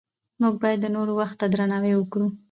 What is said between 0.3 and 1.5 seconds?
موږ باید د نورو وخت ته